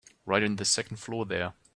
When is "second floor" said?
0.65-1.27